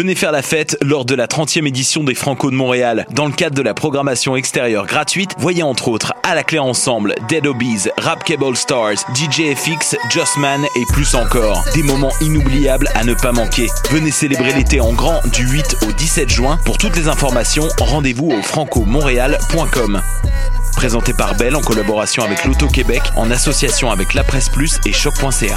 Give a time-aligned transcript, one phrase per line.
[0.00, 3.04] Venez faire la fête lors de la 30e édition des Franco de Montréal.
[3.10, 7.14] Dans le cadre de la programmation extérieure gratuite, voyez entre autres à la clé ensemble
[7.28, 11.62] Dead Obies, Rap Cable Stars, DJ FX, Just Man et plus encore.
[11.74, 13.66] Des moments inoubliables à ne pas manquer.
[13.90, 16.58] Venez célébrer l'été en grand du 8 au 17 juin.
[16.64, 20.00] Pour toutes les informations, rendez-vous au francomontréal.com.
[20.80, 25.56] Présenté par Bell en collaboration avec l'Auto-Québec, en association avec La Presse Plus et Choc.ca.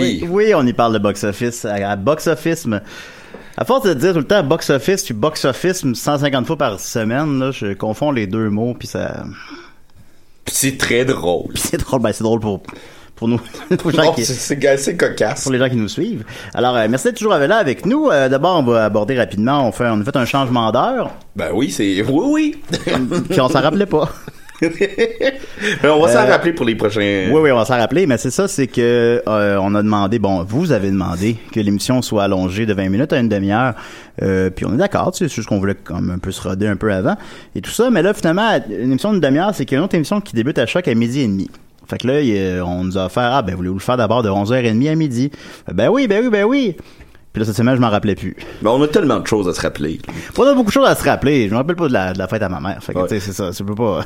[0.00, 0.26] Oui.
[0.28, 1.64] Oui, on y parle de box-office.
[1.64, 2.66] À, à box-office,
[3.56, 7.50] à force de dire tout le temps box-office, puis box-office 150 fois par semaine, là,
[7.50, 9.24] je confonds les deux mots, puis ça...
[10.46, 11.52] C'est très drôle.
[11.52, 12.62] Puis c'est drôle, ben c'est drôle pour,
[13.16, 13.38] pour nous.
[13.78, 15.42] pour, les gens Non, qui- c'est- cocasse.
[15.42, 16.24] pour les gens qui nous suivent.
[16.54, 18.08] Alors, euh, merci d'être toujours là avec nous.
[18.08, 21.50] Euh, D'abord, on va aborder rapidement, on, fait, on a fait un changement d'heure, Ben
[21.52, 22.02] oui, c'est.
[22.02, 22.62] Oui, oui.
[23.28, 24.08] puis on s'en rappelait pas.
[25.82, 27.28] Mais on va s'en Euh, rappeler pour les prochains.
[27.30, 30.18] Oui, oui, on va s'en rappeler, mais c'est ça, c'est que euh, on a demandé,
[30.18, 33.74] bon, vous avez demandé que l'émission soit allongée de 20 minutes à une demi-heure,
[34.22, 36.40] euh, puis on est d'accord, tu sais, c'est juste qu'on voulait comme un peu se
[36.42, 37.14] roder un peu avant
[37.54, 39.84] et tout ça, mais là, finalement, une émission d'une demi-heure, c'est qu'il y a une
[39.84, 41.50] autre émission qui débute à choc à midi et demi.
[41.88, 44.90] Fait que là, on nous a offert, ah ben, voulez-vous le faire d'abord de 11h30
[44.90, 45.30] à midi?
[45.72, 46.76] Ben oui, ben oui, ben oui!
[47.32, 48.36] Puis là, cette semaine, je m'en rappelais plus.
[48.62, 50.00] Ben, on a tellement de choses à se rappeler.
[50.38, 51.46] On a beaucoup de choses à se rappeler.
[51.48, 52.82] Je me rappelle pas de la, de la fête à ma mère.
[52.82, 53.08] Fait que, Ouais.
[53.08, 53.50] tu sais, c'est ça.
[53.56, 54.00] Je peux pas.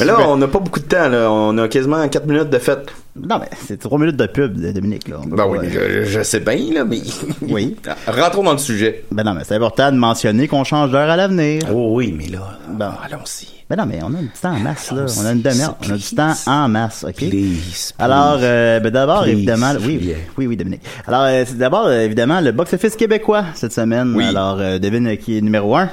[0.00, 1.30] Mais là, on n'a pas beaucoup de temps, là.
[1.30, 2.90] On a quasiment 4 minutes de fête.
[3.16, 5.18] Non, mais c'est trois minutes de pub, Dominique, là.
[5.24, 6.98] Ben pas- oui, je, je sais bien, là, mais.
[7.42, 7.76] Oui.
[8.08, 9.04] Rentrons dans le sujet.
[9.12, 11.62] Ben non, mais c'est important de mentionner qu'on change d'heure à l'avenir.
[11.72, 12.58] Oh oui, mais là.
[12.70, 12.90] Bon.
[13.04, 13.46] Allons-y.
[13.70, 15.06] Ben non, mais on a du temps en masse, là.
[15.22, 15.76] On a une demi-heure.
[15.88, 17.16] On a du temps en masse, OK?
[17.30, 20.16] Please, Alors, euh, ben d'abord, évidemment, oui, Julien.
[20.36, 20.82] oui, oui, Dominique.
[21.06, 24.12] Alors, euh, c'est d'abord, euh, évidemment, le box-office québécois cette semaine.
[24.16, 24.24] Oui.
[24.24, 25.88] Alors, euh, devine euh, qui est numéro un.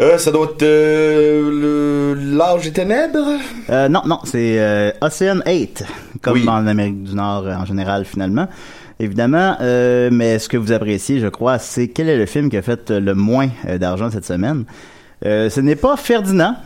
[0.00, 3.38] Euh, ça doit être euh, l'âge des ténèbres?
[3.70, 5.84] Euh, non, non, c'est euh, Ocean 8,
[6.22, 6.48] comme Oui.
[6.48, 8.48] en Amérique du Nord euh, en général, finalement.
[9.00, 12.56] Évidemment, euh, mais ce que vous appréciez, je crois, c'est quel est le film qui
[12.56, 14.64] a fait euh, le moins euh, d'argent cette semaine.
[15.26, 16.56] Euh, ce n'est pas Ferdinand,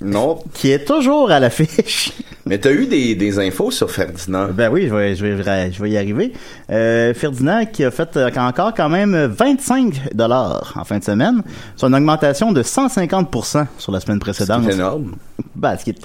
[0.00, 0.38] Non.
[0.54, 2.12] qui est toujours à l'affiche.
[2.46, 4.48] Mais t'as eu des, des infos sur Ferdinand.
[4.52, 6.32] Ben oui, je vais, je vais, je vais y arriver.
[6.70, 11.42] Euh, Ferdinand qui a fait encore quand même 25 dollars en fin de semaine,
[11.76, 14.64] c'est une augmentation de 150% sur la semaine précédente.
[14.66, 15.14] C'est énorme.
[15.54, 15.98] Ben, ce qui est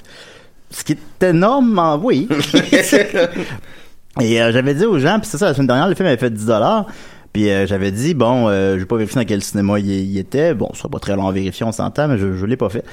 [0.70, 2.28] ce qui est énorme, en- oui.
[4.20, 6.16] Et euh, j'avais dit aux gens, puis c'est ça, la semaine dernière, le film avait
[6.16, 6.86] fait 10 dollars.
[7.32, 10.18] Puis euh, j'avais dit, bon, euh, je vais pas vérifier dans quel cinéma il, il
[10.18, 10.54] était.
[10.54, 12.68] Bon, ce sera pas très long à vérifier, on s'entend, mais je, je l'ai pas
[12.68, 12.84] fait.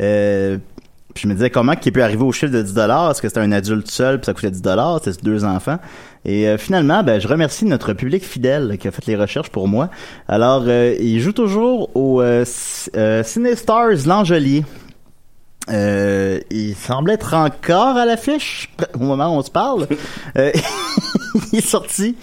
[0.00, 0.58] Euh,
[1.14, 3.10] puis je me disais, comment qu'il peut arriver au chiffre de 10 dollars?
[3.10, 5.00] Est-ce que c'était un adulte seul, puis ça coûtait 10 dollars?
[5.02, 5.78] C'était deux enfants.
[6.24, 9.88] Et finalement, ben, je remercie notre public fidèle qui a fait les recherches pour moi.
[10.28, 14.64] Alors, il joue toujours au C- euh, Cinestars L'Angelier.
[16.38, 19.86] Euh, il semble être encore à l'affiche au moment où on se parle.
[20.36, 20.52] Euh,
[21.52, 22.14] il est sorti,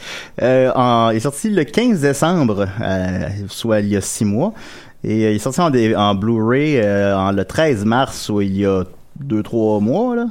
[0.41, 2.67] euh, en, il est sorti le 15 décembre,
[3.49, 4.53] soit il y a six mois,
[5.03, 6.79] et il est sorti en, Blu-ray
[7.13, 8.83] en, le 13 mars, soit il y a
[9.19, 10.27] deux trois mois là.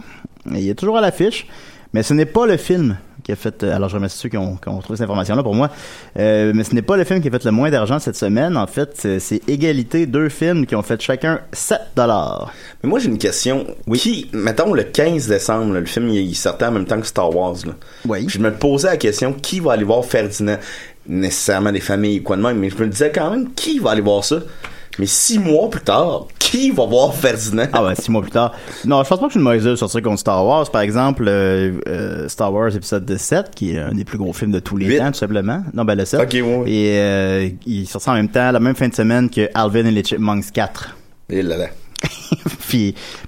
[0.55, 1.47] Et il est toujours à l'affiche,
[1.93, 3.65] mais ce n'est pas le film qui a fait.
[3.65, 5.71] euh, Alors je remercie ceux qui ont, qui ont trouvé cette information là pour moi,
[6.17, 8.57] Euh, mais ce n'est pas le film qui a fait le moins d'argent cette semaine.
[8.57, 12.53] En fait, c'est- égalité deux films qui ont fait chacun 7 dollars.
[12.83, 13.67] Mais moi, j'ai une question.
[13.95, 17.35] Qui, mettons, le 15 décembre, là, le film, il, sortait en même temps que Star
[17.35, 17.57] Wars.
[17.67, 17.73] Là.
[18.07, 18.27] Oui.
[18.29, 20.59] Je me posais la question, qui va aller voir Ferdinand?
[21.07, 24.01] Nécessairement des familles, quoi de même, mais je me disais quand même, qui va aller
[24.01, 24.37] voir ça?
[24.99, 27.67] Mais six mois plus tard, qui va voir Ferdinand?
[27.73, 28.53] Ah ouais, six mois plus tard.
[28.85, 30.71] Non, je pense pas que c'est une mauvaise sortir contre Star Wars.
[30.71, 34.53] Par exemple, euh, euh, Star Wars épisode 7, qui est un des plus gros films
[34.53, 34.99] de tous les Huit.
[34.99, 35.65] temps, tout simplement.
[35.75, 36.21] Non, ben le 7.
[36.21, 36.71] Ok, ouais.
[36.71, 39.85] Et euh, il est sorti en même temps, la même fin de semaine que Alvin
[39.87, 40.97] et les Chipmunks 4.
[41.31, 41.67] Et là, là.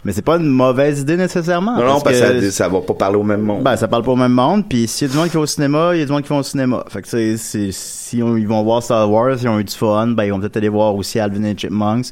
[0.05, 1.77] Mais c'est pas une mauvaise idée nécessairement.
[1.79, 3.63] Non, non, parce que ça, ça va pas parler au même monde.
[3.63, 4.65] ben, ça parle pas au même monde.
[4.69, 6.23] Puis s'il y a du monde qui va au cinéma, il y a du monde
[6.23, 6.85] qui va au cinéma.
[6.89, 9.75] Fait que c'est, c'est, si on- ils vont voir Star Wars, ils ont eu du
[9.75, 12.07] fun, ben ils vont peut-être aller voir aussi Alvin et les Chipmunks.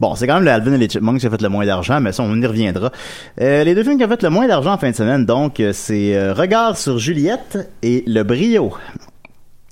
[0.00, 2.00] Bon, c'est quand même le Alvin et les Chipmunks qui a fait le moins d'argent,
[2.00, 2.90] mais ça, on y reviendra.
[3.40, 5.60] Euh, les deux films qui ont fait le moins d'argent en fin de semaine, donc,
[5.60, 8.72] euh, c'est euh, Regard sur Juliette et Le Brio.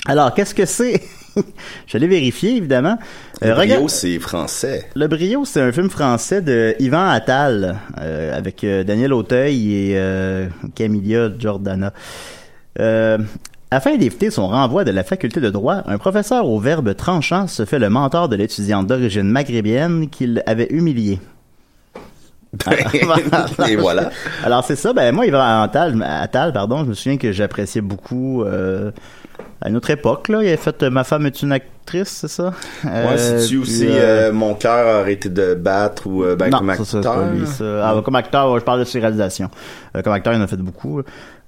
[0.06, 1.00] Alors, qu'est-ce que c'est?
[1.86, 2.98] Je l'ai vérifié, évidemment.
[3.40, 4.88] Le Euh, Brio, Regard- c'est français.
[4.94, 9.98] le Brio, c'est un film français de Yvan Attal, euh, avec euh, Daniel Auteuil et
[10.74, 11.92] Camilla Giordana.
[13.74, 17.64] Afin d'éviter son renvoi de la faculté de droit, un professeur au verbe tranchant se
[17.64, 21.18] fait le mentor de l'étudiante d'origine maghrébienne qu'il avait humiliée.
[23.68, 24.10] Et voilà.
[24.44, 28.44] Alors c'est ça, ben moi Yvan Attal, Attal, pardon, je me souviens que j'appréciais beaucoup
[29.62, 32.28] à une autre époque là, il avait fait euh, Ma femme est une actrice, c'est
[32.28, 32.52] ça?
[32.84, 36.68] Moi, Euh, c'est-tu aussi euh, Mon cœur a arrêté de battre ou ben, non, comme
[36.74, 37.02] ça, acteur?
[37.02, 38.02] ça, pas lui, ça.
[38.04, 39.50] Comme acteur, ouais, je parle de ses réalisations.
[39.96, 41.00] Euh, comme acteur, il en a fait beaucoup.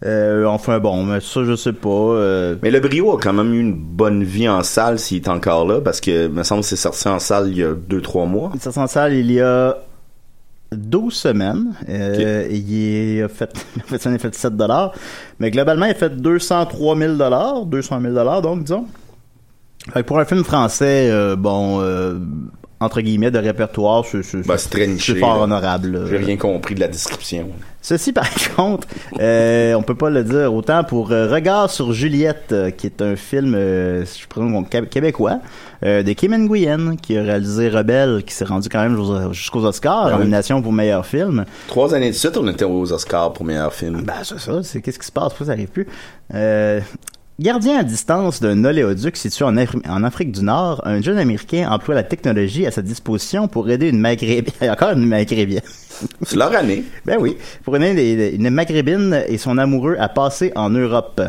[0.04, 1.88] Euh, enfin, bon, mais ça, je sais pas.
[1.88, 5.28] euh, Mais le Brio a quand même eu une bonne vie en salle s'il est
[5.28, 8.00] encore là, parce que, me semble que c'est sorti en salle il y a deux,
[8.02, 8.50] trois mois.
[8.54, 9.76] il s'est en salle il y a
[10.76, 11.74] 12 semaines.
[11.88, 14.92] Euh, il a fait, il a fait, ça, il a fait 7 dollars.
[15.38, 18.86] Mais globalement, il a fait 203 000 dollars, 200 000 dollars, donc, disons.
[19.92, 22.14] Fait que pour un film français, euh, bon, euh,
[22.80, 25.42] entre guillemets, de répertoire, c'est, c'est, Ben, c'est très niché, c'est fort là.
[25.42, 26.06] honorable.
[26.08, 27.48] J'ai rien compris de la description.
[27.82, 28.26] Ceci, par
[28.56, 28.88] contre,
[29.20, 33.52] euh, on peut pas le dire autant pour Regard sur Juliette, qui est un film,
[33.54, 34.04] je
[34.70, 35.40] québé- québécois,
[35.84, 39.64] euh, de Kim Nguyen, qui a réalisé Rebelle, qui s'est rendu quand même jus- jusqu'aux
[39.64, 40.18] Oscars, Ah oui.
[40.20, 41.44] nomination pour meilleur film.
[41.68, 44.02] Trois années de suite, on était aux Oscars pour meilleur film.
[44.02, 45.86] Ben, c'est ça, c'est qu'est-ce qui se passe, pourquoi ça arrive plus?
[46.34, 46.80] Euh,
[47.40, 51.68] Gardien à distance d'un oléoduc situé en, Afri- en Afrique du Nord, un jeune Américain
[51.68, 55.60] emploie la technologie à sa disposition pour aider une maghrébine, encore une maghrébine,
[56.22, 56.84] C'est leur année.
[57.04, 61.20] ben oui, pour aider une maghrébine et son amoureux à passer en Europe.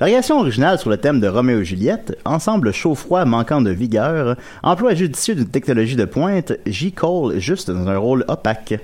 [0.00, 4.94] Variation originale sur le thème de Roméo et Juliette, ensemble chaud-froid manquant de vigueur, emploi
[4.94, 6.92] judicieux d'une technologie de pointe, J.
[6.92, 8.74] Cole juste dans un rôle opaque.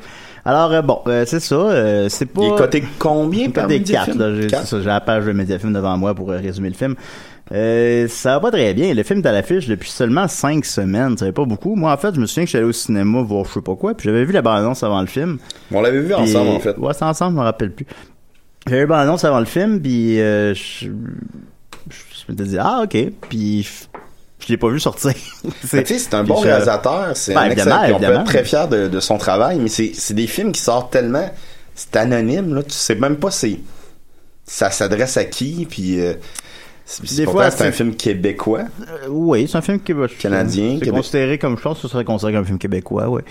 [0.44, 2.42] Alors euh, bon, euh, c'est ça, euh, c'est pas...
[2.42, 3.80] Il est coté combien par des?
[3.80, 4.64] 4, là, j'ai Quatre?
[4.64, 6.96] c'est ça, j'ai la page de Mediafilm devant moi pour euh, résumer le film.
[7.52, 8.92] Euh, ça va pas très bien.
[8.92, 11.16] Le film est à l'affiche depuis seulement 5 semaines.
[11.16, 11.76] Ça fait pas beaucoup.
[11.76, 13.76] Moi, en fait, je me souviens que j'étais allé au cinéma voir je sais pas
[13.76, 15.38] quoi, puis j'avais vu la bande-annonce avant le film.
[15.70, 16.76] On l'avait vu Puis- ensemble, en fait.
[16.76, 17.86] Ouais, c'est ensemble, je me rappelle plus.
[18.66, 20.86] J'avais eu l'annonce avant le film, puis euh, je,
[21.90, 22.96] je, m'étais dit, ah, ok.
[23.28, 23.68] Puis
[24.38, 25.12] je, l'ai pas vu sortir.
[25.64, 28.88] C'est un bon je- réalisateur, c'est Ben, un excellent, on peut être très fier de,
[28.88, 31.30] de son travail, mais c'est des films qui sortent tellement,
[31.74, 33.58] c'est anonyme, là, tu sais même pas c'est,
[34.46, 36.14] ça s'adresse à qui, puis euh,
[37.16, 38.64] Des fois, c'est un film québécois.
[38.88, 40.08] Euh, oui, c'est un film québécois.
[40.18, 43.22] Canadien, C'est considéré comme, je pense que ce serait considéré comme un film québécois, oui.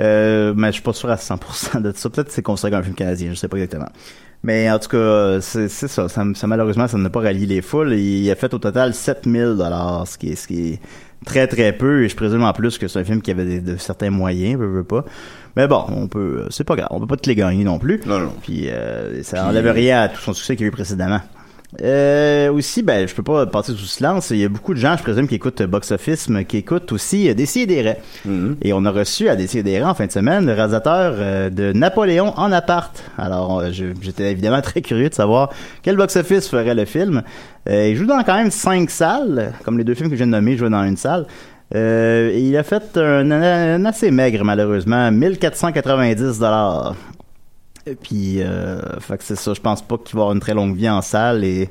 [0.00, 2.10] Euh, mais je suis pas sûr à 100% de ça.
[2.10, 3.88] Peut-être que c'est considéré comme un film canadien, je sais pas exactement.
[4.44, 6.08] Mais en tout cas, c'est ça, ça.
[6.08, 7.94] ça, Malheureusement, ça n'a pas rallié les foules.
[7.94, 10.80] Il a fait au total 7000 dollars, ce qui est, ce qui est
[11.24, 12.04] très très peu.
[12.04, 14.58] Et je présume en plus que c'est un film qui avait des- de certains moyens,
[14.60, 15.04] veux, veux pas.
[15.56, 18.00] Mais bon, on peut, c'est pas grave, on peut pas te les gagner non plus.
[18.06, 18.32] Non, non.
[18.42, 21.20] Puis euh, ça enlève rien à tout son succès qu'il y a eu précédemment.
[21.82, 24.30] Euh, aussi, ben, je peux pas passer sous silence.
[24.30, 26.92] Il y a beaucoup de gens, je présume, qui écoutent Box Office, mais qui écoutent
[26.92, 28.00] aussi euh, Décideret.
[28.62, 32.32] Et on a reçu à Décideret en fin de semaine le réalisateur euh, de Napoléon
[32.36, 33.02] en appart.
[33.18, 35.50] Alors, euh, j'étais évidemment très curieux de savoir
[35.82, 37.22] quel Box Office ferait le film.
[37.68, 40.26] Euh, il joue dans quand même cinq salles, comme les deux films que je viens
[40.26, 41.26] de nommer, jouent dans une salle.
[41.74, 46.94] Euh, il a fait un, un assez maigre, malheureusement, 1490 dollars.
[47.86, 49.52] Et puis, euh, fait que c'est ça.
[49.54, 51.68] Je pense pas qu'il va avoir une très longue vie en salle et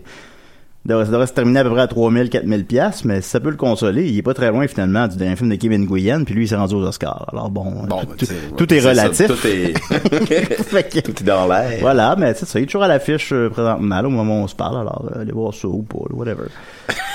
[0.85, 3.49] devrait- ça devrait se terminer à peu près à 3000, 4000 pièces, mais ça peut
[3.49, 4.07] le consoler.
[4.09, 6.47] Il est pas très loin finalement du dernier film de Kevin Guyen, puis lui il
[6.47, 7.25] s'est rendu aux Oscars.
[7.31, 9.25] Alors bon, Bon, tout, ben, tout- est relatif.
[9.27, 9.73] ça, tout est-
[10.91, 11.79] que- Tout est dans l'air.
[11.81, 14.43] voilà, mais c'est ça, il est toujours à l'affiche euh, présentement, là, au moment où
[14.43, 16.43] on se parle, alors euh, allez voir ça ou pas, whatever.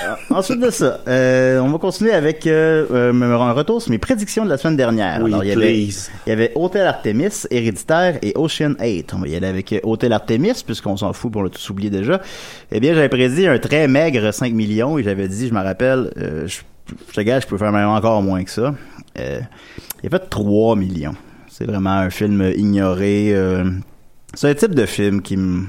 [0.05, 3.99] Euh, ensuite de ça, euh, on va continuer avec euh, euh, un retour sur mes
[3.99, 5.21] prédictions de la semaine dernière.
[5.23, 5.93] Oui, alors, il y avait, il
[6.27, 9.13] y avait Hôtel Artemis, Héréditaire et Ocean 8.
[9.15, 11.91] On va y aller avec euh, Hôtel Artemis, puisqu'on s'en fout, on l'a tous oublié
[11.91, 12.21] déjà.
[12.71, 16.13] Eh bien, j'avais prédit un très maigre 5 millions, et j'avais dit, je me rappelle,
[16.17, 16.61] euh, je,
[17.09, 18.75] je te gage, je peux faire même encore moins que ça.
[19.19, 19.41] Euh,
[20.03, 21.15] il a fait 3 millions.
[21.49, 23.33] C'est vraiment un film ignoré.
[23.35, 23.65] euh,
[24.35, 25.65] c'est un type de film qui me...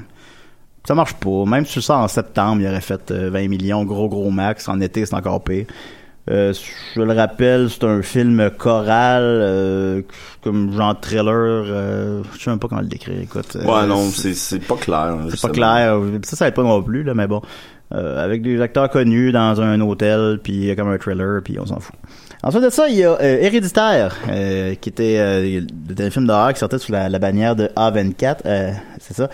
[0.89, 1.46] Ça marche pas.
[1.46, 4.67] Même si ça en septembre, il aurait fait euh, 20 millions, gros gros max.
[4.67, 5.67] En été, c'est encore pire.
[6.31, 6.51] Euh,
[6.96, 10.01] je le rappelle, c'est un film choral, euh,
[10.43, 11.27] comme genre thriller.
[11.67, 13.22] Euh, je sais même pas comment le décrire.
[13.22, 15.15] Écoute, euh, Ouais, non, c'est pas clair.
[15.29, 16.00] c'est pas clair.
[16.24, 17.43] Ça, ça va pas non plus, là, mais bon.
[17.93, 21.41] Euh, avec des acteurs connus dans un hôtel, puis il y a comme un thriller,
[21.43, 21.93] puis on s'en fout.
[22.41, 26.25] Ensuite de ça, il y a euh, Héréditaire, euh, qui était, euh, c'était un film
[26.25, 29.29] d'horreur qui sortait sous la, la bannière de A24, euh, c'est ça.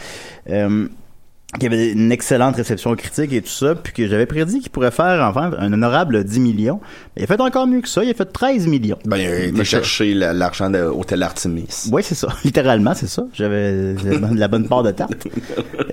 [1.60, 4.92] Qui avait une excellente réception critique et tout ça, puis que j'avais prédit qu'il pourrait
[4.92, 6.82] faire enfin un honorable 10 millions.
[7.16, 8.98] Mais il a fait encore mieux que ça, il a fait 13 millions.
[9.06, 11.88] Ben, il a été Mais chercher la- l'argent de Hôtel Artemis.
[11.94, 12.28] Oui, c'est ça.
[12.44, 13.26] Littéralement, c'est ça.
[13.34, 13.94] J'avais
[14.36, 15.28] la bonne part de tarte.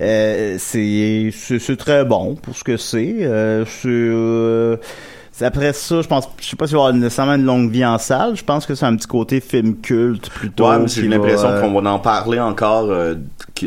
[0.01, 1.31] Euh, c'est
[1.77, 3.17] très bon pour ce que c'est.
[3.21, 6.93] Euh, c'est euh, c'est après ça, je pense, je sais pas si il va avoir
[6.93, 8.35] nécessairement une longue vie en salle.
[8.35, 10.69] Je pense que c'est un petit côté film culte plutôt.
[10.69, 13.15] Ouais, mais j'ai l'impression va, euh, qu'on va en parler encore euh,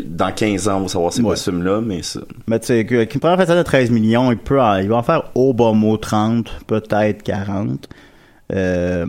[0.07, 1.37] dans 15 ans, on va savoir c'est quoi Ouais.
[1.37, 2.21] ce film-là, mais ça...
[2.47, 5.03] Mais tu sais, qu'une première façade de 13 millions, il peut, en- il va en
[5.03, 7.89] faire au bas mot 30, peut-être 40.
[8.53, 9.05] Euh,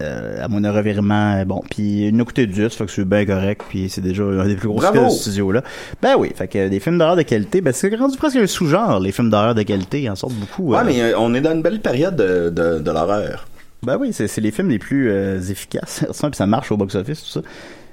[0.00, 3.24] euh, à mon revirement, bon, puis il nous a coûté 10, fait que c'est bien
[3.26, 5.62] correct, puis c'est déjà un des plus gros succès de ce studio-là.
[6.02, 9.00] Ben oui, fait que des films d'horreur de qualité, ben c'est rendu presque un sous-genre,
[9.00, 10.72] les films d'horreur de qualité, ils en sortent beaucoup.
[10.72, 10.84] Ouais, euh.
[10.84, 13.46] mais euh, on est dans une belle période de, de, de l'horreur.
[13.82, 17.22] Ben oui, c'est les films les plus euh, efficaces, ça, puis ça marche au box-office,
[17.22, 17.40] tout ça.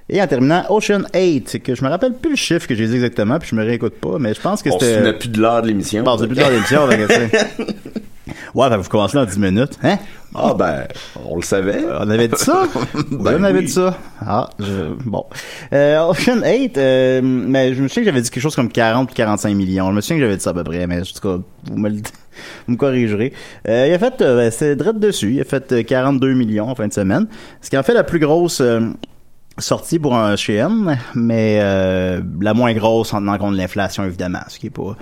[0.10, 2.88] Et en terminant, Ocean 8, c'est que je me rappelle plus le chiffre que j'ai
[2.88, 4.96] dit exactement, puis je me réécoute pas, mais je pense que On c'était...
[4.96, 6.04] souvenait plus de l'heure de l'émission.
[6.04, 7.66] Bon, c'est plus dans l'émission, fait que c'est-
[8.54, 9.78] Ouais, ben vous commencez dans 10 minutes.
[9.84, 9.98] Hein?
[10.36, 10.86] Ah ben,
[11.26, 11.84] on le savait.
[11.84, 12.64] Euh, On avait dit ça?
[13.12, 13.98] Ben on avait dit ça.
[14.26, 14.94] Ah, je...
[15.06, 15.26] bon.
[15.74, 19.12] Euh, Ocean 8, euh, mais je me souviens que j'avais dit quelque chose comme 40
[19.12, 19.90] ou 45 millions.
[19.90, 21.78] Je me souviens que j'avais dit ça à peu près, mais en tout cas, vous
[21.78, 21.96] me, le...
[22.68, 23.34] vous me corrigerez.
[23.68, 26.70] Euh, il a fait, euh, ben, c'est direct dessus, il a fait euh, 42 millions
[26.70, 27.28] en fin de semaine.
[27.62, 28.62] Ce qui en fait la plus grosse...
[29.60, 34.42] sortie pour un CM, mais euh, la moins grosse en tenant compte de l'inflation, évidemment,
[34.48, 34.96] ce qui est pas...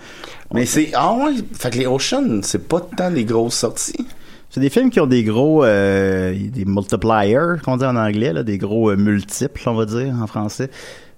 [0.54, 0.92] Mais c'est...
[0.94, 4.08] Ah ouais, fait que les Ocean, c'est pas tant les grosses sorties.
[4.50, 8.44] C'est des films qui ont des gros euh, des multipliers, qu'on dit en anglais, là,
[8.44, 10.70] des gros euh, multiples, on va dire en français,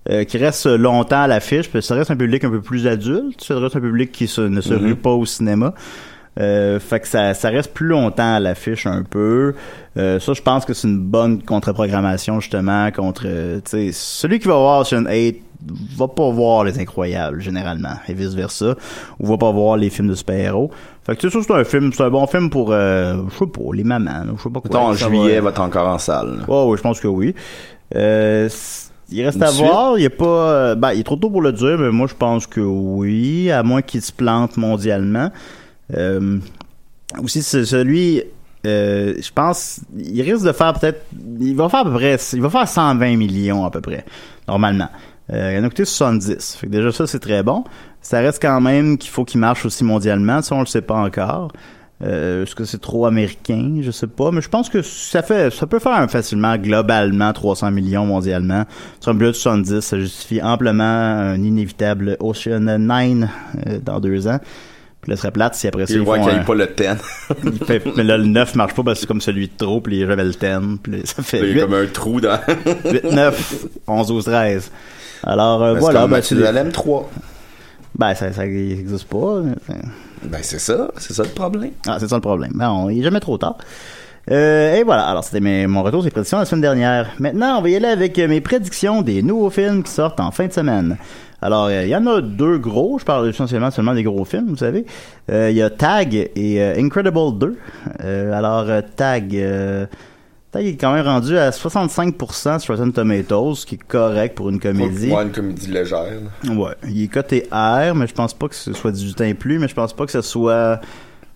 [0.10, 1.70] euh, qui restent longtemps à l'affiche.
[1.70, 4.42] Puis ça reste un public un peu plus adulte, ça reste un public qui se,
[4.42, 4.86] ne se Mhm.
[4.86, 5.74] rue pas au cinéma.
[6.40, 9.56] Euh, fait que ça, ça reste plus longtemps à l'affiche un peu.
[9.98, 14.40] Euh, ça, je pense que c'est une bonne contre-programmation justement contre, euh, tu sais, celui
[14.40, 15.42] qui va voir Ocean 8
[15.98, 18.76] va pas voir les incroyables généralement et vice versa
[19.20, 20.70] ou va pas voir les films de super-héros.
[21.04, 23.38] Fait que tu sais, ça, c'est un film, c'est un bon film pour, euh, je
[23.40, 24.80] sais pas, les mamans, je sais pas quoi.
[24.80, 26.46] En juillet, va- être encore en salle.
[26.48, 27.34] Ouais, oui, je pense que oui.
[27.96, 28.48] Euh,
[29.10, 29.66] il reste Une à suite?
[29.66, 29.98] voir.
[29.98, 32.14] Il est pas, euh, ben, il est trop tôt pour le dire, mais moi, je
[32.16, 35.32] pense que oui, à moins qu'il se plante mondialement.
[35.96, 36.40] Euh,
[37.22, 38.24] aussi, celui,
[38.66, 41.06] euh, je pense, il risque de faire peut-être,
[41.40, 44.06] il va faire à peu près, il va faire 120 millions à peu près,
[44.48, 44.90] normalement.
[45.32, 46.56] Euh, il en a coûté 70.
[46.56, 47.64] Fait que déjà ça, c'est très bon.
[48.02, 50.42] Ça reste quand même qu'il faut qu'il marche aussi mondialement.
[50.42, 51.52] Ça, on le sait pas encore.
[52.04, 53.80] Euh, Est-ce que c'est trop américain?
[53.82, 57.72] Je sais pas, mais je pense que ça fait, ça peut faire facilement, globalement, 300
[57.72, 58.66] millions mondialement.
[59.00, 63.30] Sur un budget de 70, ça justifie amplement un inévitable Ocean 9
[63.68, 64.40] euh, dans deux ans.
[65.02, 66.44] Puis là, ce serait plate si après ça, Il ils voit font qu'il n'y a
[66.44, 66.86] pas le 10.
[67.62, 69.80] il fait- mais là, le 9 marche pas parce que c'est comme celui de trop,
[69.80, 72.40] puis j'avais le 10, puis ça fait Il y 8, a comme un trou dans...
[72.86, 74.72] 8 9, 11, 12, 13.
[75.24, 76.02] Alors, euh, voilà.
[76.02, 77.10] Comme ben, Mathieu c'est- Lalem 3.
[77.98, 79.42] ben, ça, ça existe pas.
[80.24, 81.72] Ben c'est ça, c'est ça le problème.
[81.88, 82.52] Ah, c'est ça le problème.
[82.56, 83.58] Ben, on, il est jamais trop tard.
[84.30, 87.08] Euh, et voilà, alors c'était mon retour sur les prédictions la semaine dernière.
[87.20, 90.48] Maintenant, on va y aller avec mes prédictions des nouveaux films qui sortent en fin
[90.48, 90.98] de semaine.
[91.42, 94.48] Alors, euh, il y en a deux gros, je parle essentiellement seulement des gros films,
[94.48, 94.86] vous savez.
[95.32, 97.58] Euh, Il y a Tag et euh, Incredible 2.
[98.04, 98.66] Euh, alors,
[98.96, 99.40] Tag...
[100.50, 104.50] Tag est quand même rendu à 65% sur Rotten Tomatoes, ce qui est correct pour
[104.50, 105.12] une comédie.
[105.12, 106.06] Ouais, une comédie légère.
[106.46, 109.60] Ouais, il est coté R, mais je pense pas que ce soit 18 ans plus,
[109.60, 110.80] mais je pense pas que ce soit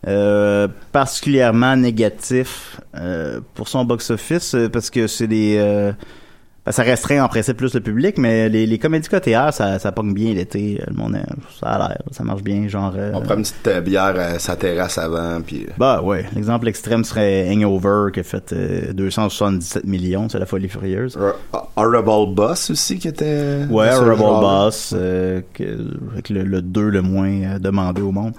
[0.07, 5.57] euh, particulièrement négatif euh, pour son box-office, parce que c'est des...
[5.59, 5.91] euh,
[6.71, 9.91] ça restreint en principe plus le public, mais les, les comédies côté R, ça, ça
[9.91, 10.81] pogne bien l'été.
[10.87, 11.17] Le monde,
[11.59, 12.93] ça a l'air, ça marche bien, genre...
[12.97, 15.65] euh, On prend une petite euh, bière à sa terrasse avant, puis...
[15.67, 20.45] euh, bah ouais, l'exemple extrême serait Hangover qui a fait euh, 277 millions, c'est la
[20.45, 21.17] folie furieuse.
[21.53, 23.65] Hor- Horrible Boss aussi qui était...
[23.69, 24.15] Ouais, genre-là.
[24.15, 25.41] Boss, euh,
[26.13, 28.33] avec le, le 2 le moins demandé au monde.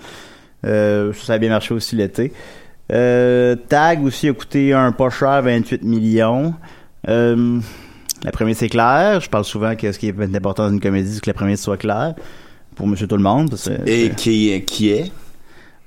[0.65, 2.33] Ça a bien marché aussi l'été.
[2.89, 6.55] Tag aussi a coûté un pas cher, 28 millions.
[7.09, 7.59] Euh,
[8.25, 9.21] la première c'est clair.
[9.21, 11.59] Je parle souvent que ce qui est important dans une comédie, c'est que la première
[11.59, 12.15] soit claire.
[12.75, 13.55] Pour monsieur tout le monde.
[13.87, 15.13] Et qui, qui est?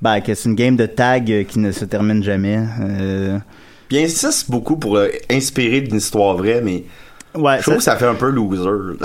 [0.01, 2.59] Ben, que c'est une game de tag qui ne se termine jamais.
[2.81, 3.39] Euh,
[3.87, 6.83] Puis il insiste beaucoup pour euh, inspirer d'une histoire vraie, mais
[7.33, 8.97] ouais, je trouve que ça fait un peu loser.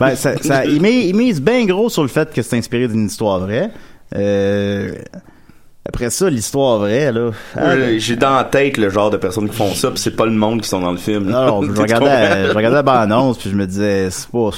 [0.00, 2.88] Ben, ça, ça- il, met, il mise bien gros sur le fait que c'est inspiré
[2.88, 3.70] d'une histoire vraie.
[4.16, 4.92] Euh,
[5.86, 7.30] après ça, l'histoire vraie, là.
[7.56, 10.14] ah, J'ai- J'ai dans la tête le genre de personnes qui font ça, puis c'est
[10.16, 11.24] pas le monde qui sont dans le film.
[11.30, 14.50] non, je Tu regardais, je regardais la bande-annonce, puis je me disais, c'est pas,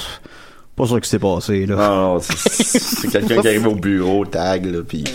[0.75, 1.75] pas sûr que c'est passé, là.
[1.75, 5.05] Non, non, c'est- quelqu'un qui arrive au bureau, tag, là, pis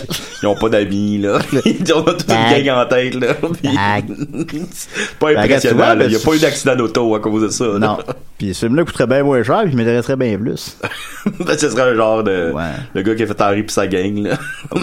[0.41, 1.37] ils ont pas d'amis, là.
[1.65, 3.35] Ils ont toute une gang en tête, là.
[3.35, 4.05] pis- Tag.
[5.19, 6.05] pas Ben, impressionnant, vois, là.
[6.05, 7.79] Il y a pas eu d'accident d'auto à cause de ça, là.
[7.79, 7.97] Non.
[8.39, 10.77] Puis ce film-là coûterait bien moins cher, puis il m'intéresserait bien plus.
[11.45, 12.63] Ben, ce serait un genre de, Ouais.
[12.95, 14.37] le gars qui a fait Henry pis sa gang, là.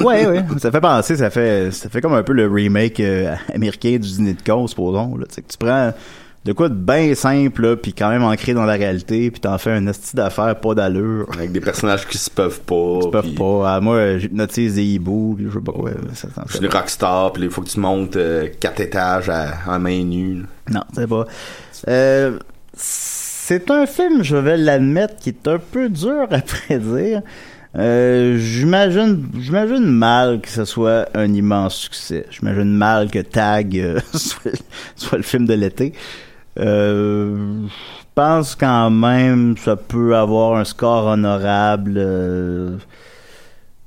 [0.05, 0.45] ouais, ouais.
[0.59, 3.99] Ça fait penser, ça fait, ça fait comme un peu le remake euh, américain du
[4.09, 5.17] dîner de con, supposons.
[5.17, 5.27] Là.
[5.29, 5.93] Tu sais, que tu prends
[6.45, 9.73] de quoi de bien simple, puis quand même ancré dans la réalité, puis t'en fais
[9.73, 11.27] un esti d'affaires pas d'allure.
[11.35, 13.01] Avec des personnages qui se peuvent pas.
[13.03, 13.75] Ils peuvent pis pas.
[13.75, 15.91] Ah, moi, j'hypnotise des hiboux, puis je sais pas quoi.
[16.15, 18.81] Ça, ça en Je suis une rockstar, pis il faut que tu montes euh, quatre
[18.81, 20.45] étages à, en main nue.
[20.71, 21.27] Non, c'est pas.
[21.89, 22.39] Euh,
[22.75, 27.23] c'est un film, je vais l'admettre, qui est un peu dur à prédire.
[27.77, 32.27] Euh, j'imagine, j'imagine mal que ce soit un immense succès.
[32.31, 34.53] J'imagine mal que Tag euh, soit,
[34.97, 35.93] soit le film de l'été.
[36.59, 41.95] Euh, je pense quand même que ça peut avoir un score honorable.
[41.97, 42.77] euh,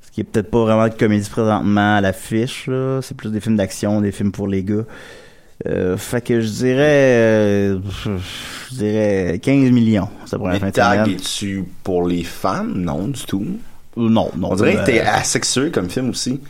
[0.00, 2.68] ce qui est peut-être pas vraiment de comédie présentement à l'affiche.
[3.02, 4.84] C'est plus des films d'action, des films pour les gars.
[5.68, 7.68] Euh, fait que je dirais,
[8.70, 10.08] je dirais 15 millions.
[10.26, 11.16] Ça pour la fin Mais de tag, semaine.
[11.16, 12.74] es-tu pour les femmes?
[12.82, 13.46] Non, du tout.
[13.96, 14.50] Ou Non, non.
[14.52, 16.40] On dirait que t'es asexué comme film aussi.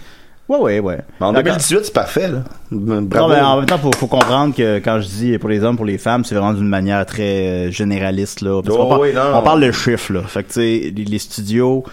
[0.53, 0.99] Ouais, ouais, ouais.
[1.21, 1.55] Mais en D'accord.
[1.55, 2.45] 2018, c'est parfait, là.
[2.71, 5.77] Non, mais en même temps, faut, faut comprendre que quand je dis pour les hommes,
[5.77, 8.61] pour les femmes, c'est vraiment d'une manière très euh, généraliste là.
[8.63, 10.23] Parce Oh, oui, on parle de chiffres là.
[10.23, 11.85] Fait que tu sais, les, les studios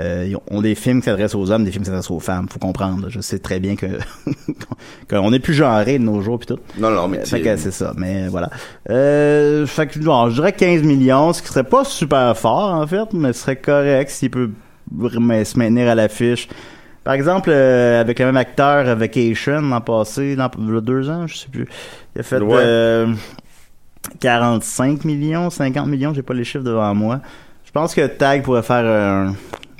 [0.00, 2.48] euh, ont des films qui s'adressent aux hommes, des films qui s'adressent aux femmes.
[2.50, 3.06] Faut comprendre.
[3.08, 3.86] Je sais très bien que
[5.08, 6.58] qu'on est plus genré de nos jours puis tout.
[6.78, 8.50] Non, non, mais Fait tu que c'est ça, mais voilà.
[8.90, 12.86] Euh, fait que, bon, je dirais 15 millions, ce qui serait pas super fort, en
[12.86, 14.50] fait, mais ce serait correct s'il peut
[15.00, 16.48] se maintenir à l'affiche.
[17.04, 20.80] Par exemple, euh, avec le même acteur, euh, Vacation, l'an passé, l'an, il y a
[20.80, 21.66] deux ans, je sais plus.
[22.16, 22.56] Il a fait Ouais.
[22.58, 23.12] euh,
[24.20, 27.20] 45 millions, 50 millions, j'ai pas les chiffres devant moi.
[27.64, 29.34] Je pense que Tag pourrait faire un,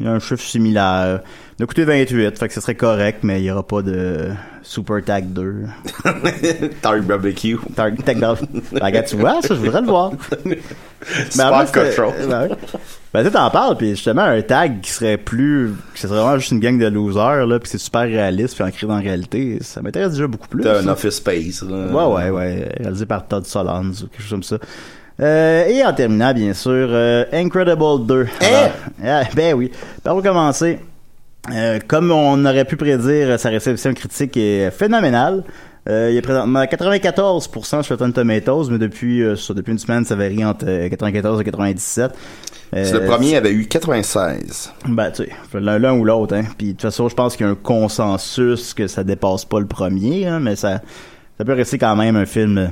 [0.05, 1.21] un chiffre similaire.
[1.59, 4.31] Il a coûté 28, fait que ce serait correct, mais il y aura pas de
[4.63, 5.67] Super Tag 2.
[6.83, 7.59] Target Barbecue.
[7.77, 8.37] Tag, tag Ben,
[8.83, 10.11] regarde, tu vois, ça, je voudrais le voir.
[10.19, 10.61] Fait,
[11.73, 12.13] cochon.
[12.19, 12.49] c'est- Ben,
[13.13, 15.71] ben, tu t'en parles, puis justement, un tag qui serait plus.
[15.93, 18.65] que ce serait vraiment juste une gang de losers, là, puis c'est super réaliste, puis
[18.65, 20.65] ancré dans la réalité, ça m'intéresse déjà beaucoup plus.
[20.65, 20.89] T'as un.
[20.89, 21.63] Office Space.
[21.63, 21.87] là.
[21.87, 22.69] Ouais, ouais, ouais.
[22.81, 24.57] Réalisé par Todd Solondz ou quelque chose comme ça.
[25.21, 28.27] Euh, et en terminant, bien sûr, euh, Incredible 2.
[28.41, 28.71] Alors,
[29.07, 29.71] ah, ben oui.
[30.03, 30.81] Par où commencer?
[31.53, 35.45] Euh, comme on aurait pu prédire, sa réception critique est phénoménale.
[35.87, 39.79] Euh, il est présentement à 94% sur Rotten Tomatoes, mais depuis, euh, ça, depuis une
[39.79, 42.13] semaine, ça varie entre euh, 94 et 97.
[42.75, 44.73] Euh, Le premier avait eu 96.
[44.89, 46.45] ben, tu sais, l'un ou l'autre, hein.
[46.57, 49.61] Puis, de toute façon, je pense qu'il y a un consensus que ça dépasse pas
[49.61, 50.81] le premier, hein, mais ça,
[51.37, 52.67] ça peut rester quand même un film euh,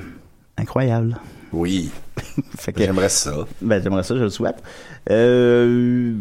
[0.57, 1.19] incroyable.
[1.53, 1.91] Oui.
[2.77, 3.33] J'aimerais ça.
[3.61, 4.57] ben, j'aimerais ça, je le souhaite.
[5.11, 6.13] Euh,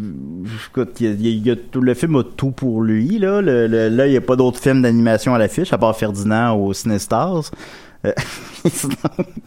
[0.70, 3.42] écoute, y a- y tout, le film a tout pour lui, là.
[3.42, 6.56] Le, le- là, il n'y a pas d'autres films d'animation à l'affiche, à part Ferdinand
[6.56, 7.52] au Cinestars.
[8.04, 8.12] Euh,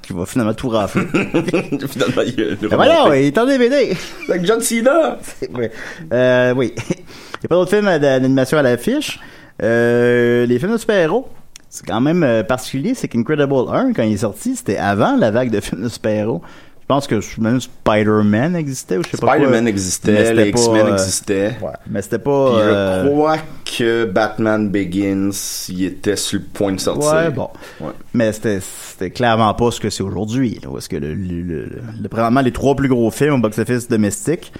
[0.02, 1.02] qui va finalement tout rafler.
[1.12, 3.96] Finalement, il y a le Ben voilà, ouais, il est en DVD!
[4.28, 5.18] Avec John Cena.
[5.54, 5.72] Ouais.
[6.12, 6.72] Euh, oui.
[6.76, 9.18] Il n'y a pas d'autres films d'animation à l'affiche.
[9.60, 11.28] Euh, les films de super-héros.
[11.74, 15.32] C'est quand même euh, particulier, c'est qu'Incredible 1, quand il est sorti, c'était avant la
[15.32, 16.40] vague de films de super-héros.
[16.82, 19.34] Je pense que même Spider-Man existait ou je sais pas quoi.
[19.34, 21.56] Spider-Man existait, les pas, X-Men euh, existaient.
[21.60, 22.50] Ouais, mais c'était pas...
[22.52, 25.30] Puis euh, je crois que Batman Begins,
[25.68, 27.12] il était sur le point de sortir.
[27.12, 27.48] Ouais, bon.
[27.80, 27.90] Ouais.
[28.12, 30.60] Mais c'était, clairement pas ce que c'est aujourd'hui.
[30.62, 31.68] Parce que le, le, le,
[32.00, 34.52] le- probablement les trois plus gros films au box-office domestique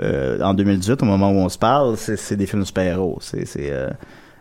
[0.00, 3.18] euh, en 2018, au moment où on se parle, c'est, des films de super-héros.
[3.22, 3.88] C'est, c'est euh,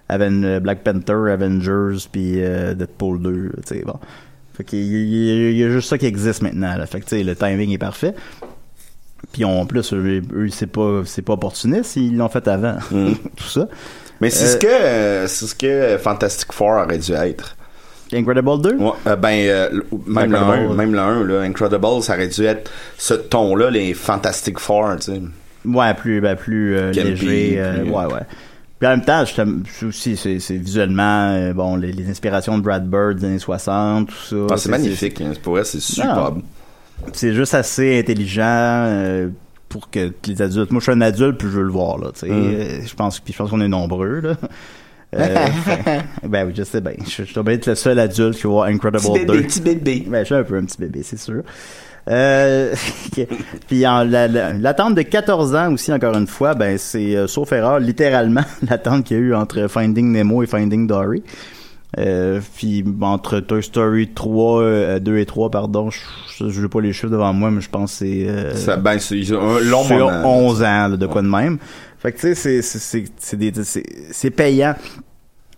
[0.10, 3.52] Aven- euh, Black Panther, Avengers, puis euh, Deadpool 2.
[3.67, 3.95] Tu sais, bon.
[4.56, 6.76] Fait qu'il y, y a juste ça qui existe maintenant.
[6.76, 6.86] Là.
[6.86, 8.13] Fait que tu sais, le timing est parfait.
[9.34, 12.78] Puis en plus, eux, eux, c'est pas c'est pas opportuniste, ils l'ont fait avant.
[12.89, 13.67] Tout ça.
[14.22, 17.56] Mais c'est Euh, ce que euh, c'est ce que Fantastic Four aurait dû être.
[18.12, 18.76] Incredible 2?
[18.78, 19.69] Ouais, euh, ben euh,
[20.08, 20.72] même le Incredible.
[20.72, 24.58] 1, même le 1 là, Incredible, ça aurait dû être ce ton là les Fantastic
[24.60, 25.22] Four, tu sais.
[25.65, 27.62] Ouais, plus, ben, plus euh, léger.
[27.62, 28.22] plus- ouais, ouais.
[28.80, 32.89] Puis en même temps, je aussi, c'est visuellement, euh, bon, les, les inspirations de Brad
[32.89, 34.36] Bird des années 60, tout ça.
[34.52, 36.42] Ah, c'est magnifique, hein, pour vrai, c'est superbe.
[37.13, 39.30] C'est juste assez intelligent euh,
[39.68, 40.72] pour que les adultes.
[40.72, 42.12] Moi, je suis un adulte, puis je veux le voir, là.
[42.13, 42.32] Tu sais, Mm.
[42.32, 44.36] Euh, je pense, puis je pense qu'on est nombreux, là.
[45.15, 45.48] Euh,
[46.24, 46.94] ben oui, je sais bien.
[47.04, 49.34] Je, je dois bien être le seul adulte qui va voir Incredible Petit 2.
[49.34, 50.06] bébé, petit bébé.
[50.08, 51.42] Ben, je suis un peu un petit bébé, c'est sûr.
[52.10, 52.74] Euh,
[53.67, 57.28] puis en, la- la- l'attente de 14 ans aussi, encore une fois, ben c'est, euh,
[57.28, 61.24] sauf erreur, littéralement, l'attente qu'il y a eu entre Finding Nemo et Finding Dory.
[61.98, 66.93] Euh, puis entre Toy Story 3, euh, 2 et 3, pardon, je n'ai pas les
[66.93, 68.28] chiffres devant moi, mais je pense que c'est...
[68.28, 70.38] euh, Ça, ben, c'est un long sur moment.
[70.50, 71.58] 11 ans, là, de quoi de même.
[71.98, 72.62] Fait que tu sais,
[74.12, 74.76] c'est payant.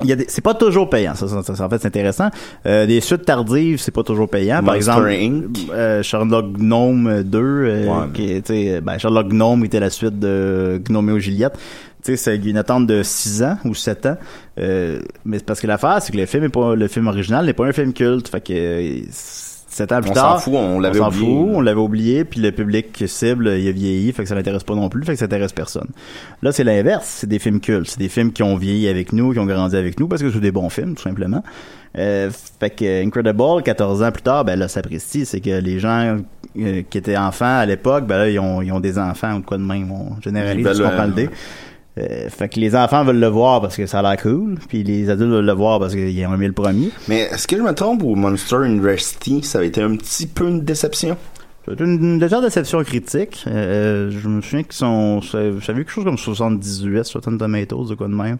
[0.04, 2.30] Il y a des- c'est pas toujours payant, ça, ça, ça, en fait, c'est intéressant.
[2.66, 4.64] Euh, des suites tardives, c'est pas toujours payant.
[4.64, 5.58] Par Monster exemple, Inc.
[5.74, 8.08] euh, Sherlock Gnome 2, euh, Ouais.
[8.14, 11.54] qui sais, ben, Sherlock Gnome était la suite de Gnome et Juliette.
[12.04, 14.18] Tu sais, c'est une attente de 6 ans ou 7 ans.
[14.60, 17.46] Euh, mais c'est parce que l'affaire, c'est que le film est pas, le film original
[17.46, 18.28] n'est pas un film culte.
[18.28, 19.02] Fait que, euh,
[19.72, 20.40] 7 ans plus On tard.
[20.40, 21.26] s'en fout, on l'avait s'en oublié.
[21.26, 24.64] fout, on l'avait oublié, puis le public cible, il a vieilli, fait que ça l'intéresse
[24.64, 25.88] pas non plus, fait que ça intéresse personne.
[26.42, 29.32] Là, c'est l'inverse, c'est des films cultes, c'est des films qui ont vieilli avec nous,
[29.32, 31.42] qui ont grandi avec nous, parce que c'est des bons films, tout simplement.
[31.98, 32.30] Euh,
[32.60, 36.18] fait que Incredible, 14 ans plus tard, ben là, ça précise, c'est que les gens
[36.58, 39.40] euh, qui étaient enfants à l'époque, ben là, ils ont, ils ont des enfants ou
[39.40, 40.66] de quoi de même, on généralise.
[42.02, 44.84] Euh, fait que les enfants veulent le voir parce que ça a l'air cool, puis
[44.84, 46.90] les adultes veulent le voir parce qu'ils ont aimé le premier.
[47.08, 50.48] Mais est-ce que je me trompe ou Monster University, ça a été un petit peu
[50.48, 51.18] une déception?
[51.68, 53.44] C'est une, une légère déception critique.
[53.48, 55.22] Euh, je me souviens qu'ils sont.
[55.22, 58.38] J'avais quelque chose comme 78, 60 tomatoes, de quoi de même.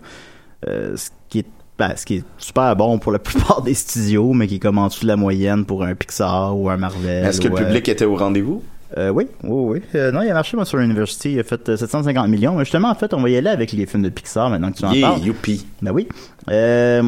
[0.68, 1.46] Euh, ce qui est.
[1.78, 4.80] ben, ce qui est super bon pour la plupart des studios, mais qui est comme
[4.80, 7.26] en dessous de la moyenne pour un Pixar ou un Marvel.
[7.26, 8.64] Est-ce que le ou, euh, public était au rendez-vous?
[8.98, 9.82] Euh, oui, oui, oui.
[9.96, 11.34] Euh, non, il a marché moi, sur University.
[11.34, 12.56] Il a fait euh, 750 millions.
[12.56, 14.78] Mais justement, en fait, on va y aller avec les films de Pixar maintenant que
[14.78, 15.22] tu en Yeah, parles.
[15.22, 15.66] youpi.
[15.82, 16.08] Ben oui.
[16.50, 17.04] Euh,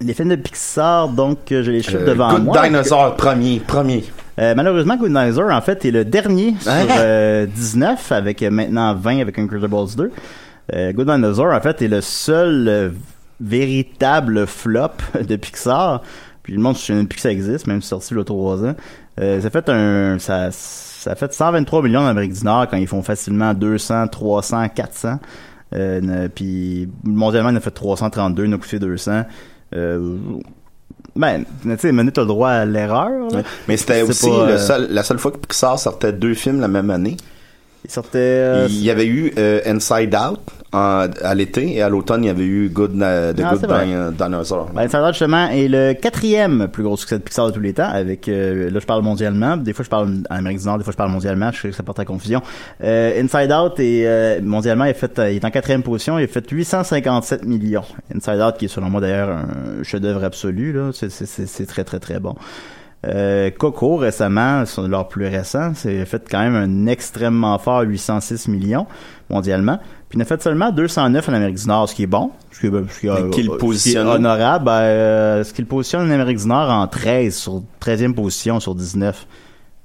[0.00, 2.62] les films de Pixar, donc, euh, j'ai les chiffres Euh, devant Good moi.
[2.66, 4.04] Dinosaur, premier, premier.
[4.38, 6.86] Euh, malheureusement, Good Dinosaur, en fait, est le dernier sur Hein?
[6.98, 10.10] euh, 19, avec euh, maintenant 20 avec Incredibles 2.
[10.74, 12.88] Euh, Good Dinosaur, en fait, est le seul euh,
[13.40, 14.88] véritable flop
[15.28, 16.02] de Pixar.
[16.42, 18.24] Puis le monde se souvient plus que ça existe, même si sorti il y a
[18.24, 18.74] 3 ans.
[19.20, 20.18] Euh, ça fait un...
[20.18, 25.18] Ça, fait 123 millions en Amérique du Nord quand ils font facilement 200, 300, 400.
[25.74, 29.24] Euh, ne- puis mondialement, il en a fait 332, il en a coûté 200.
[29.74, 30.16] Euh,
[31.16, 33.28] ben, tu sais, mais t'as le droit à l'erreur.
[33.68, 36.60] Mais c'était aussi pas, le euh, seul, la seule fois que Pixar sortait deux films
[36.60, 37.16] la même année.
[37.84, 38.18] Il sortait.
[38.18, 40.40] euh, il y avait eu euh, Inside Out
[40.74, 43.68] en- à l'été et à l'automne il y avait eu Good Na- The Ah, Good.
[43.68, 44.70] Din- Dinosaur.
[44.74, 47.72] Ben, Inside Out, justement, est le quatrième plus gros succès de Pixar de tous les
[47.72, 50.78] temps, avec, euh, là, je parle mondialement, des fois je parle en Amérique du Nord,
[50.78, 52.42] des fois je parle mondialement, je sais que ça porte à confusion.
[52.82, 56.24] Euh, Inside Out est, euh, mondialement, il, est fait, il est en quatrième position, il
[56.24, 57.84] a fait 857 millions.
[58.14, 62.18] Inside Out, qui est selon moi d'ailleurs un chef-d'œuvre absolu, là, c'est, très très très
[62.20, 62.34] bon.
[63.06, 68.48] Euh, Coco récemment, c'est leur plus récent, c'est fait quand même un extrêmement fort 806
[68.48, 68.86] millions
[69.28, 69.78] mondialement.
[70.14, 72.60] Puis il a fait seulement 209 en Amérique du Nord, ce qui est bon, ce
[72.60, 74.06] qui ce qui ce qui est où?
[74.06, 74.64] honorable.
[74.64, 78.60] Ben, euh, ce qui le positionne en Amérique du Nord en 13 sur 13e position
[78.60, 79.26] sur 19.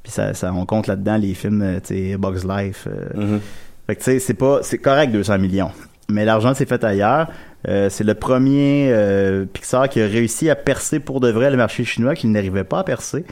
[0.04, 2.88] Puis ça, ça on compte là-dedans les films, euh, tu sais, Bugs Life.
[2.88, 3.20] euh.
[3.20, 3.40] Mhm.
[3.88, 5.72] Fait que tu sais, c'est pas, c'est correct 200 millions.
[6.12, 7.30] Mais l'argent s'est fait ailleurs.
[7.68, 11.58] Euh, c'est le premier euh, Pixar qui a réussi à percer pour de vrai le
[11.58, 13.26] marché chinois qu'il n'arrivait pas à percer.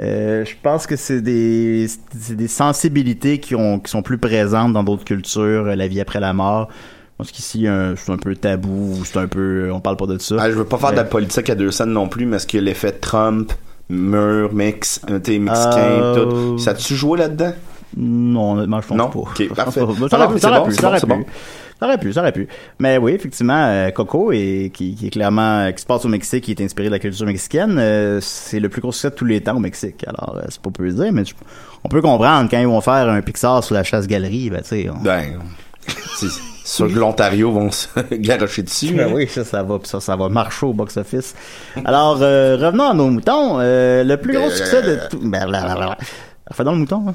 [0.00, 1.86] Euh, je pense que c'est des,
[2.18, 6.00] c'est des sensibilités qui, ont, qui sont plus présentes dans d'autres cultures, euh, la vie
[6.00, 6.68] après la mort.
[6.70, 10.18] Je pense qu'ici, euh, c'est un peu tabou, c'est un peu, on parle pas de
[10.18, 10.36] ça.
[10.40, 12.36] Ah, je veux pas faire de la Euh, politique à deux scènes non plus, mais
[12.36, 13.52] est-ce que l'effet Trump,
[13.90, 17.52] mur, mix, euh, t'es mexicain, Euh, tout, ça a-tu joué là-dedans?
[17.96, 19.10] Non, honnêtement, je pense Non?
[19.10, 19.18] pas.
[19.18, 19.80] Ok, parfait.
[19.80, 21.24] C'est bon, c'est bon,
[21.82, 22.46] Ça aurait pu, ça aurait pu.
[22.78, 26.44] Mais oui, effectivement, euh, Coco, et, qui, qui est clairement, qui se passe au Mexique,
[26.44, 29.24] qui est inspiré de la culture mexicaine, euh, c'est le plus gros succès de tous
[29.24, 30.04] les temps au Mexique.
[30.06, 31.34] Alors, euh, c'est pas peu dire, mais je-
[31.82, 34.88] on peut comprendre quand ils vont faire un Pixar sur la chasse-galerie, ben, tu sais.
[34.90, 35.40] on- Ben,
[36.86, 38.94] que l'Ontario vont se garocher dessus.
[38.94, 41.34] Ben oui, ça, ça va, ça, ça va marcher au box-office.
[41.84, 43.56] Alors, euh, revenons à nos moutons.
[43.58, 45.18] Euh, le plus gros succès de tout...
[45.20, 45.62] Ben, là,
[46.72, 47.14] le mouton, hein.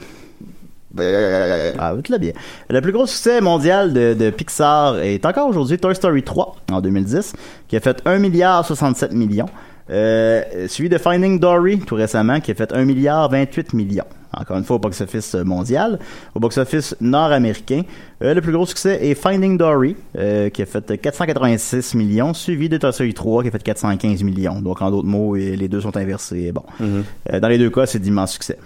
[0.91, 2.31] Ben, Ah, tout là bien.
[2.69, 6.81] Le plus gros succès mondial de, de Pixar est encore aujourd'hui Toy Story 3 en
[6.81, 7.33] 2010,
[7.67, 9.47] qui a fait 1 milliard 67 millions.
[9.89, 14.03] Euh, suivi de Finding Dory tout récemment, qui a fait 1 milliard 28 millions.
[14.33, 15.99] Encore une fois au box-office mondial.
[16.35, 17.83] Au box-office nord-américain,
[18.21, 22.67] euh, le plus gros succès est Finding Dory, euh, qui a fait 486 millions, suivi
[22.67, 24.59] de Toy Story 3, qui a fait 415 millions.
[24.59, 26.51] Donc, en d'autres mots, euh, les deux sont inversés.
[26.51, 26.63] Bon.
[26.81, 28.57] Euh, dans les deux cas, c'est d'immenses succès.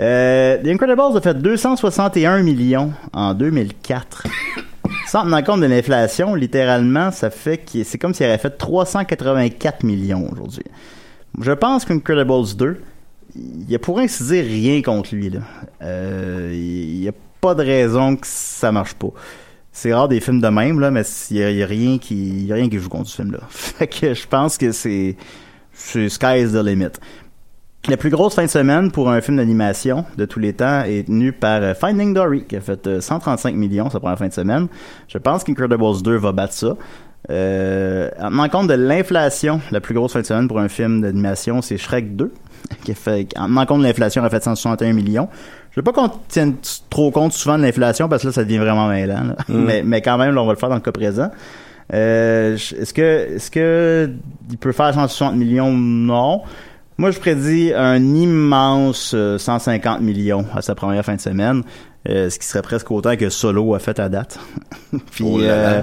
[0.00, 4.24] Euh, The Incredibles a fait 261 millions en 2004.
[5.06, 9.82] Sans tenir compte de l'inflation, littéralement, ça fait que c'est comme s'il avait fait 384
[9.82, 10.64] millions aujourd'hui.
[11.40, 12.80] Je pense qu'Incredibles 2,
[13.36, 15.32] il y a pour ainsi dire rien contre lui.
[15.82, 19.08] Euh, il n'y a pas de raison que ça marche pas.
[19.72, 23.16] C'est rare des films de même, mais il n'y a, rien qui joue contre ce
[23.16, 23.40] film-là.
[23.48, 25.16] Fait que je pense que c'est
[25.72, 26.98] c'est sky's the limit.
[27.86, 31.06] La plus grosse fin de semaine pour un film d'animation de tous les temps est
[31.06, 34.32] tenue par euh, Finding Dory, qui a fait euh, 135 millions sa première fin de
[34.32, 34.66] semaine.
[35.06, 36.76] Je pense qu'Incredibles 2 va battre ça.
[37.30, 41.00] Euh, en tenant compte de l'inflation, la plus grosse fin de semaine pour un film
[41.00, 42.32] d'animation, c'est Shrek 2,
[42.84, 45.28] qui a fait, en tenant compte de l'inflation, a fait 161 millions.
[45.70, 46.56] Je veux pas qu'on tienne
[46.90, 49.22] trop compte souvent de l'inflation parce que là, ça devient vraiment mêlant.
[49.24, 49.36] là.
[49.48, 51.30] mais, mais quand même, là, on va le faire dans le cas présent.
[51.94, 54.10] Euh, est-ce que, est-ce que
[54.50, 55.72] il peut faire 160 millions?
[55.72, 56.42] Non.
[56.98, 61.62] Moi, je prédis un immense euh, 150 millions à sa première fin de semaine,
[62.08, 64.38] euh, ce qui serait presque autant que Solo a fait à date.
[65.12, 65.68] Puis, Oh là là.
[65.74, 65.82] euh,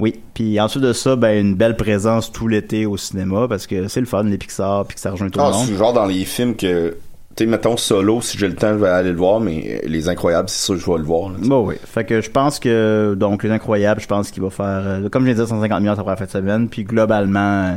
[0.00, 0.20] oui.
[0.34, 4.00] Puis ensuite de ça, ben une belle présence tout l'été au cinéma parce que c'est
[4.00, 5.66] le fun, les Pixar, puis que ça rejoint tout Ah, le monde.
[5.68, 6.96] c'est genre dans les films que,
[7.36, 9.86] tu sais, mettons solo, si j'ai le temps, je vais aller le voir, mais euh,
[9.88, 11.28] Les Incroyables, c'est sûr que je vais le voir.
[11.30, 11.36] là.
[11.44, 11.76] Bah oui.
[11.84, 15.22] Fait que je pense que, donc, les incroyables, je pense qu'il va faire, euh, comme
[15.22, 16.68] je l'ai dit, 150 millions sa première fin de semaine.
[16.68, 17.76] Puis globalement, euh,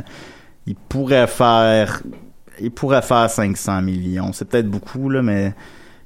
[0.66, 2.02] il pourrait faire,
[2.60, 4.32] il pourrait faire 500 millions.
[4.32, 5.54] C'est peut-être beaucoup, là, mais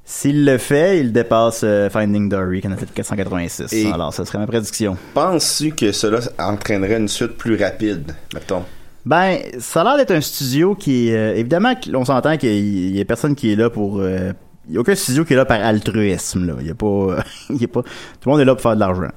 [0.03, 3.73] s'il le fait, il dépasse euh, Finding Dory, qui en a fait 486.
[3.73, 4.97] Et- Alors, ça serait ma prédiction.
[5.13, 8.63] Penses-tu que cela entraînerait une suite plus rapide, mettons?
[9.05, 13.05] Ben, ça a l'air d'être un studio qui, euh, évidemment, on s'entend qu'il y a
[13.05, 13.99] personne qui est là pour.
[13.99, 14.31] euh,
[14.67, 16.47] il y a aucun studio qui est là par altruisme.
[16.47, 16.53] Là.
[16.59, 17.17] Il y a pas,
[17.51, 17.83] il y a pas.
[17.83, 17.89] Tout
[18.25, 19.11] le monde est là pour faire de l'argent.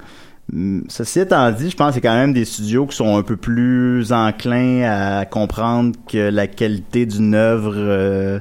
[0.53, 3.17] Hum, Ceci étant dit, je pense qu'il y a quand même des studios qui sont
[3.17, 8.39] un peu plus enclins à comprendre que la qualité d'une œuvre euh,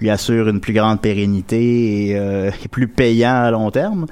[0.00, 4.06] lui assure une plus grande pérennité et euh, est plus payant à long terme.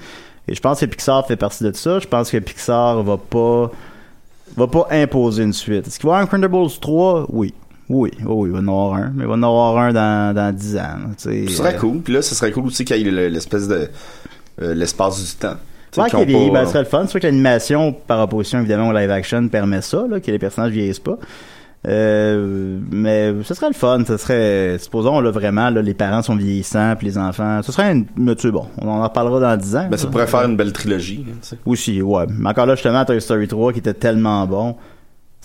[0.47, 1.99] Et je pense que Pixar fait partie de ça.
[1.99, 3.71] Je pense que Pixar va pas
[4.57, 5.87] va pas imposer une suite.
[5.87, 7.27] Est-ce qu'il va y avoir un Incredibles 3?
[7.31, 7.55] Oui.
[7.91, 9.13] Oui, oui, oui, il va y en avoir un.
[9.15, 10.83] Mais il va y en avoir un dans, dans 10 ans.
[11.17, 12.01] Ce serait Euh, cool.
[12.01, 13.89] Puis là, ce serait cool aussi qu'il y ait le- l'espèce de
[14.61, 15.57] euh, l'espace du temps.
[15.97, 17.03] Ouais, qu'il ont vieillit, pas- ben, ce serait le fun.
[17.05, 20.39] C'est sûr que l'animation, par opposition évidemment au live action, permet ça, là, que les
[20.39, 21.17] personnages vieillissent pas.
[21.87, 24.03] Euh, mais ce serait le fun.
[24.07, 27.61] Ce serait, supposons là vraiment, là, les parents sont vieillissants, puis les enfants.
[27.63, 29.87] Ce serait une, mais tu sais, bon, on en reparlera dans 10 ans.
[29.91, 31.25] Ben, ça pourrait faire une belle trilogie.
[31.29, 31.57] hein.
[31.65, 32.25] Aussi, ouais.
[32.37, 34.75] Mais encore là, justement, Toy Story 3 qui était tellement bon.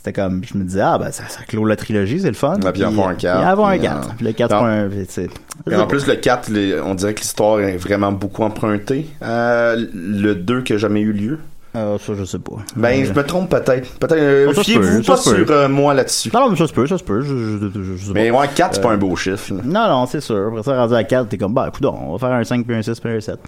[0.05, 2.57] C'était comme, je me disais, ah, ben, ça, ça clôt la trilogie, c'est le fun.
[2.61, 3.95] Ouais, puis avoir un quatre, Il y en avoir un puis, 4.
[3.95, 4.59] euh, Puis le 4 non.
[4.59, 5.29] point un, sais.
[5.71, 9.75] Et en plus, le 4, les- on dirait que l'histoire est vraiment beaucoup empruntée à
[9.77, 11.39] le 2 qui a jamais eu lieu.
[11.75, 12.57] Ah, ça, je sais pas.
[12.75, 13.97] Ben, Euh, je me trompe peut-être.
[13.97, 14.11] Peut-être.
[14.19, 16.29] euh, Fiez-vous pas sur euh, moi là-dessus.
[16.33, 17.21] Non, non, mais ça se peut, ça se peut.
[17.21, 19.53] Je, je, je, je sais Mais ouais, 4, c'est Euh, pas un beau chiffre.
[19.63, 20.49] Non, non, c'est sûr.
[20.49, 22.75] Après ça, rendu à 4, t'es comme, bah, écoute, on va faire un 5 puis
[22.75, 23.39] un 6 puis un 7.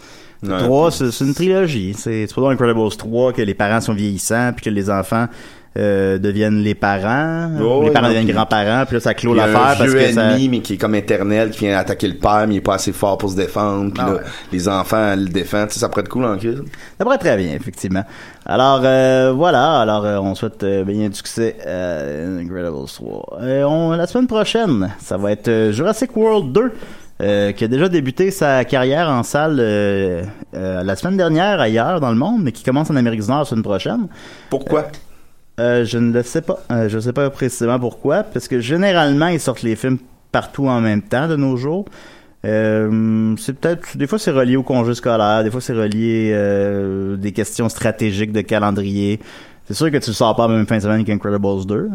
[0.43, 0.57] Ouais.
[0.57, 1.93] 3, c'est c'est une trilogie.
[1.97, 5.27] C'est c'est pas dans Incredibles 3 que les parents sont vieillissants puis que les enfants
[5.77, 7.49] euh, deviennent les parents.
[7.61, 10.31] Oh, les parents deviennent grands-parents, puis là, ça clôt l'affaire parce que ça...
[10.31, 12.75] ennemi, mais qui est comme éternel, qui vient attaquer le père, mais il est pas
[12.75, 13.91] assez fort pour se défendre.
[13.93, 14.21] Puis Ah là, ouais.
[14.51, 15.67] les enfants le défendent.
[15.67, 16.63] Tu sais, ça pourrait être cool en crise.
[16.97, 18.03] Ça pourrait très bien, effectivement.
[18.45, 19.81] Alors, euh, voilà.
[19.81, 22.01] Alors, euh, on souhaite euh, bien du succès à
[22.39, 23.37] Incredibles 3.
[23.67, 26.71] On, la semaine prochaine, ça va être euh, Jurassic World 2.
[27.21, 30.21] euh, qui a déjà débuté sa carrière en salle euh,
[30.53, 33.39] euh, la semaine dernière ailleurs dans le monde, mais qui commence en Amérique du Nord
[33.39, 34.07] la semaine prochaine.
[34.49, 34.87] Pourquoi?
[35.59, 36.59] Euh, je ne le sais pas.
[36.71, 39.97] Euh, je ne sais pas précisément pourquoi, parce que généralement, ils sortent les films
[40.31, 41.85] partout en même temps de nos jours.
[42.43, 47.15] Euh, c'est peut-être des fois c'est relié au congé scolaire, des fois c'est relié euh,
[47.15, 49.19] des questions stratégiques de calendrier.
[49.67, 51.89] C'est sûr que tu le sors pas la même fin de semaine qu'Incredibles 2.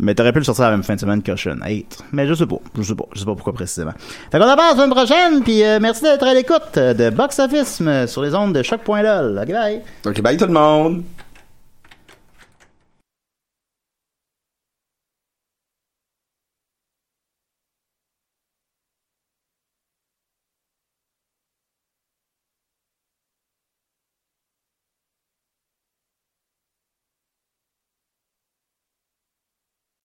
[0.00, 1.98] Mais t'aurais pu le sortir la même fin de semaine qu'Ocean 8.
[2.12, 2.56] Mais je sais pas.
[2.76, 3.04] Je sais pas.
[3.12, 3.92] Je sais pas pourquoi précisément.
[4.32, 8.22] Fait qu'on parle la semaine prochaine, puis merci d'être à l'écoute de Box Office sur
[8.22, 9.38] les ondes de choc.lol.
[9.38, 9.82] Ok, bye.
[10.06, 11.04] Ok, bye tout le monde!